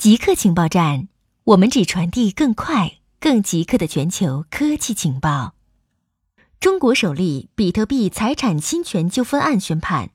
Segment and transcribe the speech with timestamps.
[0.00, 1.08] 极客情报站，
[1.44, 5.52] 我们只传递更快、更极客的全球科技情报。
[6.58, 10.08] 中国首例比特币财产侵权纠纷案宣判。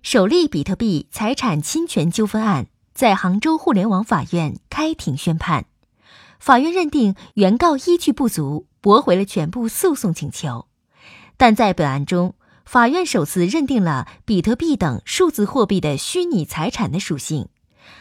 [0.00, 5.66] 首例比特币财产侵权纠纷案在杭州互联网法院开庭宣判，
[6.38, 10.68] 法院认定原告依据不足，驳回了全部诉讼请求。
[11.36, 17.48] 但在本案中，法院首次认定了比特币等数字货币的虚拟财产的属性。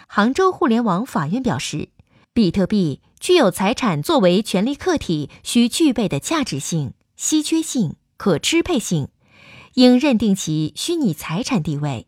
[0.07, 1.89] 杭州互联网法院表示，
[2.33, 9.09] 比特币具有财产作为权利客体需具备的价值性、稀缺性、可支配性，
[9.75, 12.07] 应认定其虚拟财产地位。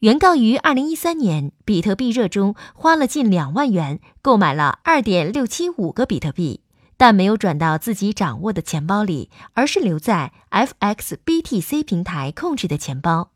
[0.00, 6.62] 原告于二零一三年比特币热中花了近两万元购买了二点六七五个比特币，
[6.96, 13.30] 但没有转到自己掌握的钱包里，而是留在 FXBTC 平台控制的钱包。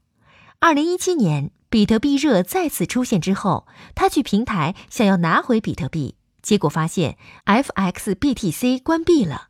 [0.58, 1.50] 二零一七年。
[1.74, 9.48] 比特币热再次出现之后，他去平台想要拿回比特币，结果发现 FXBTC 关闭了。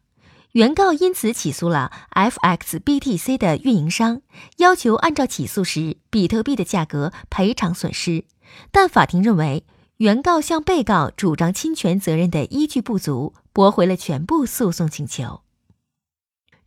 [0.52, 4.22] 原告因此起诉了 FXBTC 的运营商，
[4.56, 8.24] 要求按照起诉时比特币的价格赔偿损失。
[8.72, 9.66] 但法庭认为，
[9.98, 15.42] 原告向被告主张侵权责任的依据不足，驳回了全部诉讼请求。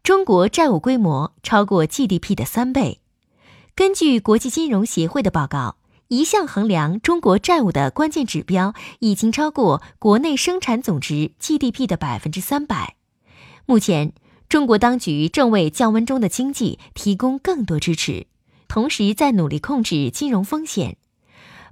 [0.04, 3.02] 中国债务规模超过 GDP 的三倍。
[3.78, 12.96] 根据国际金融协会的报告，一项衡量中国债务的关键指标已经超过国内生产总值 GDP 的百分之三百。
[13.68, 14.14] 目前，
[14.50, 18.26] 中国当局正为降温中的经济提供更多支持，
[18.68, 20.98] 同时在努力控制金融风险。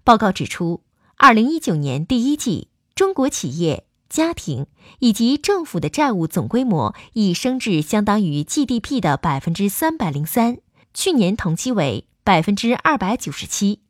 [0.04, 0.84] 报告指出，
[1.18, 4.68] 二零一九年第一季，中国企业、家庭
[5.00, 10.60] 以及政府的债务总规模已升至相当于 GDP 的百分之三百零三。
[10.96, 13.82] 去年同期为百分之二百九十七。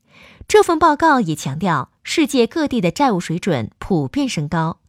[0.47, 4.79] 这份报告也强调，世界各地的债务水准普遍升高。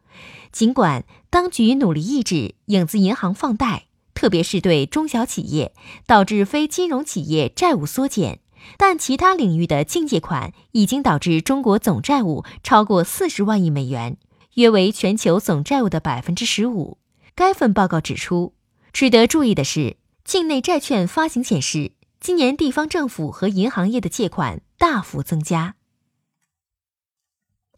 [0.50, 5.74] 尽管当局努力抑制影子银行放贷，特别是对中小企业，
[6.06, 8.40] 导致非金融企业债务缩减，
[8.78, 14.16] 但其他领域的净借款已经导致中国总债务超过四十万亿美元，
[14.54, 16.96] 约为全球总债务的百分之十五。
[17.34, 18.54] 该份报告指出，
[18.94, 21.92] 值得注意的是，境内债券发行显示。
[22.26, 25.76] 今年地方政府和银行业的借款大幅增加。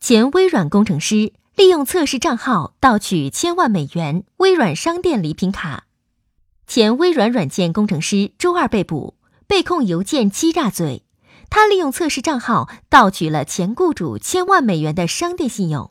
[0.01, 5.85] 前微软工程师利用测试账号盗取千万美元微软商店礼品卡。
[6.67, 11.05] 前微软软件工程师周二被捕，被控邮件欺诈罪。
[11.51, 15.91] 他利用测试账号盗取了前雇主千万美元的商店信用。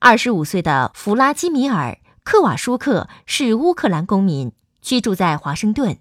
[0.00, 4.50] 二十五岁的弗拉基米尔·克瓦舒克是乌克兰公民，
[4.82, 6.00] 居住在华盛顿。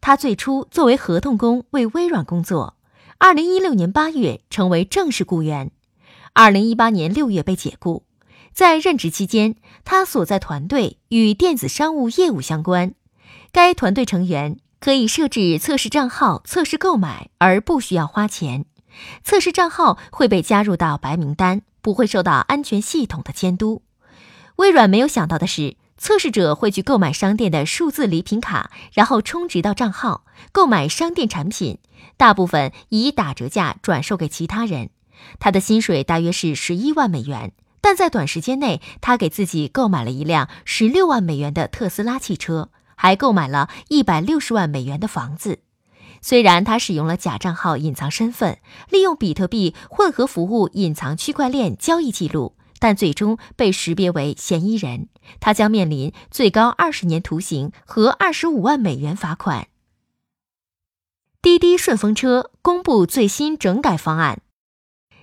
[0.00, 2.76] 他最初作为合同工为微软工作，
[3.18, 5.70] 二零一六年八月成为正式雇员，
[6.32, 8.04] 二零一八年六月被解雇。
[8.52, 12.94] 在任职期间，他所在团队与电子商务业务相关。
[13.50, 18.66] 该团队成员可以设置测试账号测试购买，而不需要花钱。
[19.24, 23.82] 测试账号会被加入到白名单，不会受到安全系统的监督。
[24.56, 25.76] 微软没有想到的是。
[25.96, 31.78] 测试者会去购买商店的数字礼品卡，然后充值到账号购买商店产品，
[32.16, 34.90] 大部分以打折价转售给其他人。
[35.38, 45.60] 他的薪水大约是十一万美元，但在短时间内，他给自己购买了一辆十六万美元的特斯拉汽车，还购买了一百六十万美元的房子。
[46.20, 48.58] 虽然他使用了假账号隐藏身份，
[48.90, 52.56] 利用比特币混合服务隐藏区块链交易记录。
[52.84, 55.08] 但最终被识别为嫌疑人，
[55.40, 59.68] 他将面临最高二十年徒刑和二十五万美元罚款。
[61.40, 64.42] 滴滴顺风车公布最新整改方案。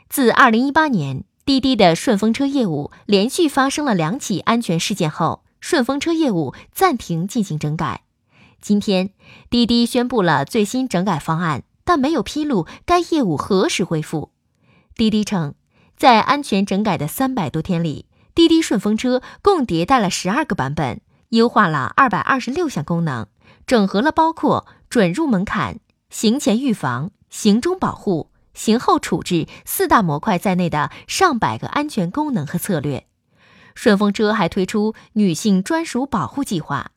[0.10, 8.06] 自二零一八年，滴滴的顺风车业务连续发生了两起安全事件后，顺风车业务暂停进行整改。
[8.60, 9.12] 今天，
[9.52, 14.32] 滴滴宣布了最新整改方案，但没有披露该业务何时恢复。
[14.96, 15.54] 滴滴称。
[16.02, 21.00] 在安全整改的三百多天里，滴滴顺风车共迭代了十二个版本，
[21.30, 23.28] 优化了二百二十六项功能，
[23.68, 25.78] 整合了包括准入门槛、
[26.10, 33.06] 行前预防、行中保护、行后处置四大模块在内的上百个安全功能和策略。
[33.76, 36.90] 顺风车还推出女性专属保护计划。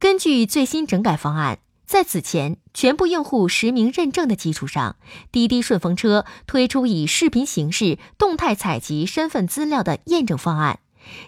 [0.00, 1.60] 根据最新整改方案。
[1.90, 4.94] 在此前，全部用户实名认证的基础上，
[5.32, 10.78] 滴滴顺风车推出以视频形式动态采集身份资料的验证方案，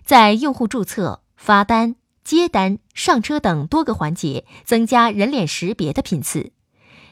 [0.05, 6.53] 在用户注册、发单、接单、上车等多个环节增加人脸识别的频次。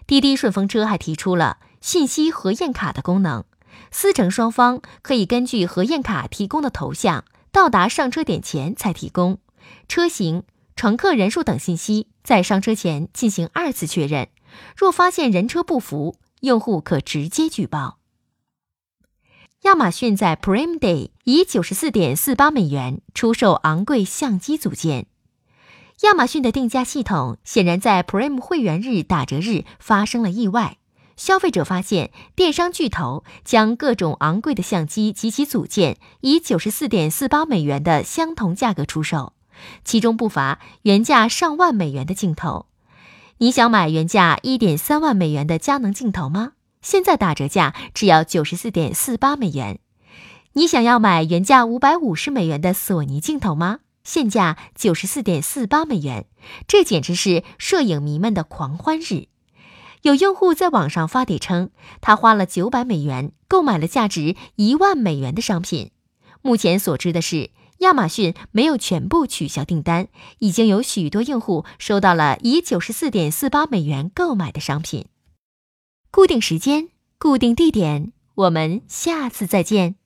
[0.06, 3.42] 滴滴顺风车还提出了信息核验卡的功能，
[3.90, 9.38] 司乘双方可以根据核验卡提供的头像，到达上车点前才提供
[9.88, 10.44] 车型、
[10.80, 14.30] 乘客人数等信息，在上车前进行二次确认。
[14.74, 17.98] 若发现人车不符，用户可直接举报。
[19.64, 25.04] 亚马逊在 Prime Day 以九十四点四八美元出售昂贵相机组件。
[26.00, 30.78] 亚马逊的定价系统显然在 Prime 会员日打折日发生了意外。
[31.14, 39.34] 消费者发现，电商巨头将各种昂贵的相机及其组件以九十四点四八美元的相同价格出售，
[39.84, 42.66] 其中不乏原价上万美元的镜头。
[43.38, 46.52] 你想买原价一点三万美元的佳能镜头吗？
[46.82, 49.80] 现在打折价只要九十四点四八美元。
[50.54, 53.80] 你想要买原价五百五十美元的索尼镜头吗？
[54.02, 56.26] 现价九十四点四八美元。
[56.66, 59.28] 这简直是摄影迷们的狂欢日。
[60.02, 61.70] 有用户在网上发帖称，
[62.00, 65.90] 他花了九百美元购买了价值一万美元的商品。
[66.42, 75.06] 目前所知的是，亚马逊没有全部取消订单，已经有许多用户收到了以九十四点四八美元购买的商品。
[76.10, 76.88] 固定时间，
[77.18, 79.99] 固定地点，我们下次再见。